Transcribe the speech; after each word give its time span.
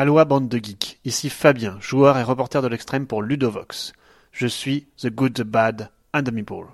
Aloha 0.00 0.24
bande 0.24 0.48
de 0.48 0.58
geeks, 0.58 1.00
ici 1.04 1.28
Fabien, 1.28 1.76
joueur 1.80 2.18
et 2.18 2.22
reporter 2.22 2.62
de 2.62 2.68
l'extrême 2.68 3.08
pour 3.08 3.20
Ludovox. 3.20 3.92
Je 4.30 4.46
suis 4.46 4.86
The 4.96 5.08
Good, 5.08 5.34
The 5.34 5.42
Bad 5.42 5.90
and 6.14 6.22
The 6.22 6.30
Meeple. 6.30 6.68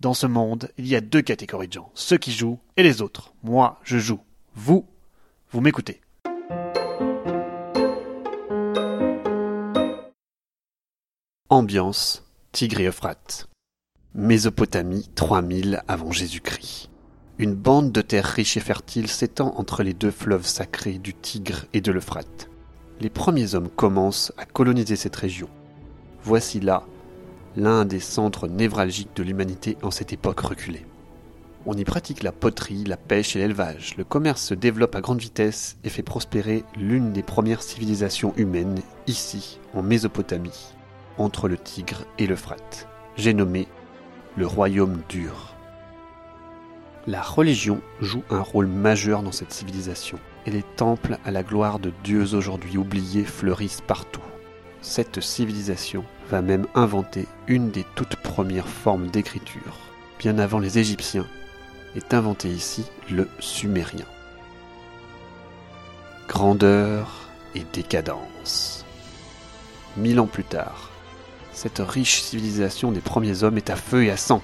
Dans 0.00 0.12
ce 0.12 0.26
monde, 0.26 0.72
il 0.76 0.88
y 0.88 0.96
a 0.96 1.00
deux 1.00 1.22
catégories 1.22 1.68
de 1.68 1.74
gens, 1.74 1.92
ceux 1.94 2.18
qui 2.18 2.32
jouent 2.32 2.58
et 2.76 2.82
les 2.82 3.00
autres. 3.00 3.32
Moi, 3.44 3.78
je 3.84 3.98
joue. 3.98 4.18
Vous, 4.56 4.88
vous 5.52 5.60
m'écoutez. 5.60 6.00
Ambiance, 11.50 12.24
Tigre 12.50 12.80
et 12.80 12.86
Euphrate. 12.86 13.48
Mésopotamie 14.14 15.08
3000 15.14 15.84
avant 15.86 16.10
Jésus-Christ. 16.10 16.90
Une 17.38 17.54
bande 17.54 17.92
de 17.92 18.00
terre 18.00 18.26
riche 18.26 18.56
et 18.56 18.60
fertile 18.60 19.06
s'étend 19.06 19.54
entre 19.58 19.84
les 19.84 19.94
deux 19.94 20.10
fleuves 20.10 20.46
sacrés 20.46 20.98
du 20.98 21.14
Tigre 21.14 21.66
et 21.72 21.80
de 21.80 21.92
l'Euphrate 21.92 22.48
les 23.00 23.10
premiers 23.10 23.54
hommes 23.54 23.68
commencent 23.68 24.32
à 24.36 24.44
coloniser 24.44 24.96
cette 24.96 25.16
région. 25.16 25.48
Voici 26.22 26.60
là 26.60 26.84
l'un 27.56 27.84
des 27.84 28.00
centres 28.00 28.48
névralgiques 28.48 29.14
de 29.14 29.22
l'humanité 29.22 29.76
en 29.82 29.90
cette 29.90 30.12
époque 30.12 30.40
reculée. 30.40 30.86
On 31.66 31.76
y 31.76 31.84
pratique 31.84 32.22
la 32.22 32.32
poterie, 32.32 32.84
la 32.84 32.96
pêche 32.96 33.36
et 33.36 33.38
l'élevage. 33.38 33.96
Le 33.96 34.04
commerce 34.04 34.42
se 34.42 34.54
développe 34.54 34.94
à 34.94 35.00
grande 35.00 35.20
vitesse 35.20 35.76
et 35.82 35.88
fait 35.88 36.02
prospérer 36.02 36.64
l'une 36.76 37.12
des 37.12 37.22
premières 37.22 37.62
civilisations 37.62 38.34
humaines 38.36 38.80
ici, 39.06 39.60
en 39.72 39.82
Mésopotamie, 39.82 40.74
entre 41.16 41.48
le 41.48 41.56
Tigre 41.56 42.04
et 42.18 42.26
l'Euphrate. 42.26 42.86
J'ai 43.16 43.32
nommé 43.32 43.66
le 44.36 44.46
royaume 44.46 45.00
dur. 45.08 45.54
La 47.06 47.22
religion 47.22 47.80
joue 48.00 48.22
un 48.30 48.40
rôle 48.40 48.66
majeur 48.66 49.22
dans 49.22 49.32
cette 49.32 49.52
civilisation 49.52 50.18
et 50.46 50.50
les 50.50 50.62
temples 50.62 51.18
à 51.24 51.30
la 51.30 51.42
gloire 51.42 51.78
de 51.78 51.92
dieux 52.02 52.34
aujourd'hui 52.34 52.76
oubliés 52.76 53.24
fleurissent 53.24 53.80
partout. 53.80 54.20
Cette 54.80 55.20
civilisation 55.20 56.04
va 56.30 56.42
même 56.42 56.66
inventer 56.74 57.26
une 57.46 57.70
des 57.70 57.84
toutes 57.94 58.16
premières 58.16 58.68
formes 58.68 59.08
d'écriture. 59.08 59.78
Bien 60.18 60.38
avant 60.38 60.58
les 60.58 60.78
Égyptiens, 60.78 61.26
est 61.96 62.14
inventé 62.14 62.48
ici 62.48 62.84
le 63.10 63.28
sumérien. 63.38 64.06
Grandeur 66.28 67.28
et 67.54 67.64
décadence. 67.72 68.84
Mille 69.96 70.20
ans 70.20 70.26
plus 70.26 70.44
tard, 70.44 70.90
cette 71.52 71.78
riche 71.78 72.20
civilisation 72.20 72.90
des 72.90 73.00
premiers 73.00 73.44
hommes 73.44 73.58
est 73.58 73.70
à 73.70 73.76
feu 73.76 74.04
et 74.04 74.10
à 74.10 74.16
sang. 74.16 74.42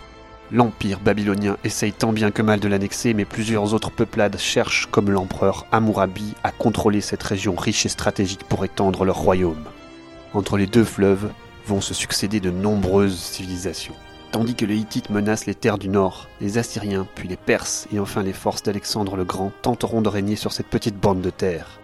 L'Empire 0.53 0.99
babylonien 0.99 1.57
essaye 1.63 1.93
tant 1.93 2.13
bien 2.13 2.33
que 2.33 2.43
mal 2.43 2.59
de 2.59 2.67
l'annexer, 2.67 3.15
mais 3.15 3.25
plusieurs 3.25 3.73
autres 3.73 3.93
peuplades 3.93 4.37
cherchent, 4.37 4.87
comme 4.91 5.09
l'empereur 5.09 5.65
Hammurabi, 5.71 6.35
à 6.43 6.51
contrôler 6.51 7.01
cette 7.01 7.23
région 7.23 7.55
riche 7.55 7.87
et 7.87 7.89
stratégique 7.89 8.43
pour 8.43 8.65
étendre 8.65 9.05
leur 9.05 9.17
royaume. 9.17 9.65
Entre 10.35 10.57
les 10.57 10.67
deux 10.67 10.83
fleuves 10.83 11.31
vont 11.67 11.81
se 11.81 11.95
succéder 11.95 12.41
de 12.41 12.51
nombreuses 12.51 13.17
civilisations. 13.17 13.95
Tandis 14.33 14.57
que 14.57 14.65
les 14.65 14.77
Hittites 14.77 15.11
menacent 15.11 15.47
les 15.47 15.55
terres 15.55 15.79
du 15.79 15.89
nord, 15.89 16.29
les 16.41 16.59
Assyriens, 16.59 17.07
puis 17.15 17.29
les 17.29 17.37
Perses 17.37 17.87
et 17.93 18.01
enfin 18.01 18.25
les 18.25 18.33
forces 18.33 18.65
d'Alexandre 18.65 19.17
le 19.17 19.25
Grand 19.25 19.53
tenteront 19.63 20.03
de 20.03 20.09
régner 20.09 20.35
sur 20.35 20.53
cette 20.53 20.69
petite 20.69 20.99
bande 20.99 21.21
de 21.21 21.31
terre. 21.31 21.79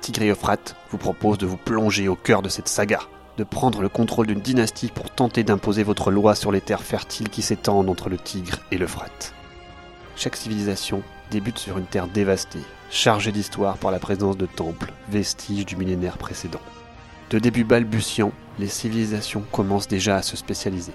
Tigre 0.00 0.36
vous 0.90 0.98
propose 0.98 1.36
de 1.36 1.46
vous 1.46 1.56
plonger 1.58 2.08
au 2.08 2.16
cœur 2.16 2.40
de 2.40 2.48
cette 2.48 2.68
saga 2.68 3.00
de 3.36 3.44
prendre 3.44 3.82
le 3.82 3.88
contrôle 3.88 4.26
d'une 4.26 4.40
dynastie 4.40 4.88
pour 4.88 5.10
tenter 5.10 5.44
d'imposer 5.44 5.82
votre 5.82 6.10
loi 6.10 6.34
sur 6.34 6.52
les 6.52 6.60
terres 6.60 6.82
fertiles 6.82 7.28
qui 7.28 7.42
s'étendent 7.42 7.90
entre 7.90 8.08
le 8.08 8.18
Tigre 8.18 8.60
et 8.70 8.78
l'Euphrate. 8.78 9.34
Chaque 10.16 10.36
civilisation 10.36 11.02
débute 11.30 11.58
sur 11.58 11.78
une 11.78 11.84
terre 11.84 12.08
dévastée, 12.08 12.62
chargée 12.90 13.32
d'histoire 13.32 13.76
par 13.76 13.90
la 13.90 13.98
présence 13.98 14.36
de 14.36 14.46
temples, 14.46 14.92
vestiges 15.08 15.66
du 15.66 15.76
millénaire 15.76 16.18
précédent. 16.18 16.60
De 17.30 17.38
début 17.38 17.64
balbutiant, 17.64 18.32
les 18.58 18.68
civilisations 18.68 19.44
commencent 19.52 19.88
déjà 19.88 20.16
à 20.16 20.22
se 20.22 20.36
spécialiser. 20.36 20.92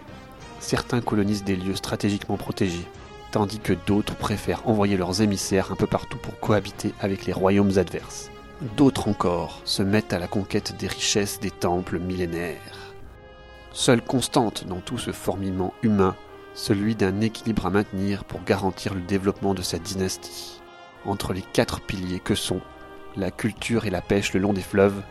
Certains 0.59 1.01
colonisent 1.01 1.43
des 1.43 1.55
lieux 1.55 1.75
stratégiquement 1.75 2.37
protégés, 2.37 2.87
tandis 3.31 3.59
que 3.59 3.73
d'autres 3.73 4.15
préfèrent 4.15 4.67
envoyer 4.67 4.97
leurs 4.97 5.21
émissaires 5.21 5.71
un 5.71 5.75
peu 5.75 5.87
partout 5.87 6.17
pour 6.17 6.39
cohabiter 6.39 6.93
avec 6.99 7.25
les 7.25 7.33
royaumes 7.33 7.77
adverses. 7.77 8.31
D'autres 8.61 9.07
encore 9.07 9.59
se 9.65 9.81
mettent 9.81 10.13
à 10.13 10.19
la 10.19 10.27
conquête 10.27 10.77
des 10.77 10.85
richesses 10.85 11.39
des 11.39 11.49
temples 11.49 11.97
millénaires. 11.97 12.93
Seule 13.71 14.03
constante 14.03 14.67
dans 14.67 14.81
tout 14.81 14.99
ce 14.99 15.11
fourmillement 15.11 15.73
humain, 15.81 16.15
celui 16.53 16.93
d'un 16.93 17.21
équilibre 17.21 17.65
à 17.65 17.71
maintenir 17.71 18.23
pour 18.23 18.43
garantir 18.43 18.93
le 18.93 19.01
développement 19.01 19.55
de 19.55 19.63
sa 19.63 19.79
dynastie, 19.79 20.61
entre 21.05 21.33
les 21.33 21.41
quatre 21.41 21.81
piliers 21.81 22.19
que 22.19 22.35
sont 22.35 22.61
la 23.15 23.31
culture 23.31 23.85
et 23.85 23.89
la 23.89 24.01
pêche 24.01 24.31
le 24.33 24.39
long 24.39 24.53
des 24.53 24.61
fleuves, 24.61 25.01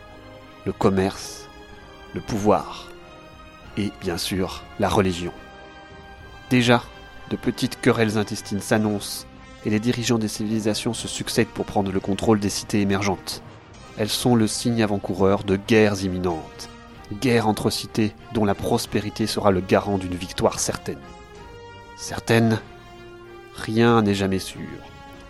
le 0.65 0.71
commerce, 0.71 1.49
le 2.13 2.21
pouvoir 2.21 2.87
et 3.75 3.91
bien 3.99 4.17
sûr 4.17 4.63
la 4.79 4.87
religion. 4.87 5.33
Déjà, 6.49 6.83
de 7.29 7.35
petites 7.35 7.81
querelles 7.81 8.17
intestines 8.17 8.61
s'annoncent 8.61 9.25
et 9.65 9.69
les 9.69 9.79
dirigeants 9.79 10.17
des 10.17 10.27
civilisations 10.27 10.93
se 10.93 11.07
succèdent 11.07 11.47
pour 11.47 11.65
prendre 11.65 11.91
le 11.91 11.99
contrôle 11.99 12.39
des 12.39 12.49
cités 12.49 12.81
émergentes. 12.81 13.41
Elles 13.97 14.09
sont 14.09 14.35
le 14.35 14.47
signe 14.47 14.81
avant-coureur 14.83 15.43
de 15.43 15.55
guerres 15.55 16.03
imminentes. 16.03 16.69
Guerres 17.21 17.47
entre 17.47 17.69
cités 17.69 18.15
dont 18.33 18.45
la 18.45 18.55
prospérité 18.55 19.27
sera 19.27 19.51
le 19.51 19.61
garant 19.61 19.97
d'une 19.97 20.15
victoire 20.15 20.59
certaine. 20.59 20.99
Certaine 21.97 22.59
Rien 23.55 24.01
n'est 24.01 24.15
jamais 24.15 24.39
sûr. 24.39 24.61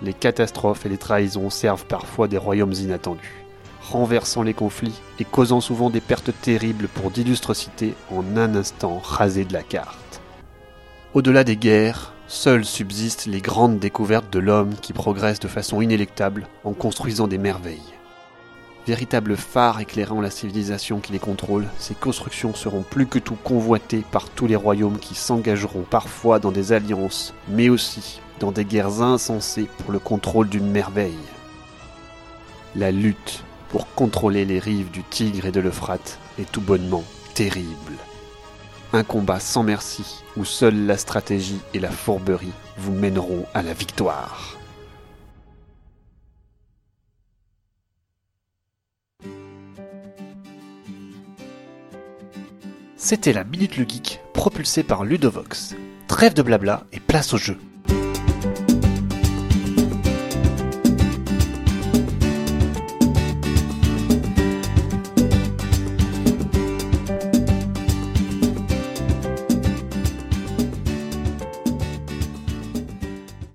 Les 0.02 0.14
catastrophes 0.14 0.86
et 0.86 0.90
les 0.90 0.98
trahisons 0.98 1.50
servent 1.50 1.86
parfois 1.86 2.28
des 2.28 2.38
royaumes 2.38 2.74
inattendus, 2.74 3.44
renversant 3.82 4.44
les 4.44 4.54
conflits 4.54 5.00
et 5.20 5.26
causant 5.26 5.62
souvent 5.62 5.90
des 5.90 6.02
pertes 6.02 6.32
terribles 6.42 6.88
pour 6.88 7.12
d'illustres 7.12 7.56
cités 7.56 7.94
en 8.10 8.38
un 8.38 8.56
instant 8.56 9.00
rasées 9.04 9.46
de 9.46 9.54
la 9.54 9.64
carte. 9.64 10.22
Au-delà 11.14 11.44
des 11.44 11.58
guerres, 11.58 12.14
Seules 12.34 12.64
subsistent 12.64 13.26
les 13.26 13.42
grandes 13.42 13.78
découvertes 13.78 14.32
de 14.32 14.40
l'homme 14.40 14.76
qui 14.82 14.94
progresse 14.94 15.42
de 15.42 15.50
façon 15.50 15.82
inélectable 15.82 16.48
en 16.64 16.72
construisant 16.72 17.28
des 17.28 17.38
merveilles. 17.38 17.94
Véritables 18.88 19.36
phares 19.36 19.82
éclairant 19.82 20.22
la 20.22 20.30
civilisation 20.30 21.02
qui 21.02 21.12
les 21.12 21.20
contrôle, 21.20 21.68
ces 21.78 21.94
constructions 21.94 22.54
seront 22.54 22.84
plus 22.84 23.06
que 23.06 23.20
tout 23.20 23.36
convoitées 23.36 24.06
par 24.14 24.30
tous 24.30 24.48
les 24.48 24.56
royaumes 24.56 24.98
qui 24.98 25.14
s'engageront 25.14 25.82
parfois 25.82 26.40
dans 26.40 26.54
des 26.54 26.72
alliances, 26.72 27.34
mais 27.50 27.68
aussi 27.68 28.22
dans 28.40 28.54
des 28.54 28.64
guerres 28.64 29.02
insensées 29.02 29.68
pour 29.80 29.92
le 29.92 30.00
contrôle 30.00 30.48
d'une 30.48 30.72
merveille. 30.72 31.12
La 32.78 32.92
lutte 32.92 33.44
pour 33.68 33.94
contrôler 33.94 34.46
les 34.46 34.60
rives 34.60 34.90
du 34.90 35.04
Tigre 35.04 35.48
et 35.48 35.52
de 35.52 35.60
l'Euphrate 35.60 36.18
est 36.40 36.50
tout 36.50 36.62
bonnement 36.62 37.04
terrible. 37.34 37.98
Un 38.94 39.04
combat 39.04 39.40
sans 39.40 39.64
merci 39.64 40.22
où 40.36 40.44
seule 40.44 40.86
la 40.86 40.98
stratégie 40.98 41.62
et 41.74 41.80
la 41.80 41.90
fourberie 41.90 42.52
vous 42.78 42.92
mèneront 42.92 43.46
à 43.54 43.62
la 43.62 43.74
victoire. 43.74 44.58
C'était 52.98 53.34
la 53.34 53.46
Minute 53.46 53.78
le 53.78 53.86
Geek 53.88 54.20
propulsée 54.34 54.84
par 54.84 55.06
Ludovox. 55.06 55.76
Trêve 56.08 56.34
de 56.34 56.42
blabla 56.42 56.84
et 56.92 57.00
place 57.00 57.34
au 57.34 57.38
jeu. 57.38 57.58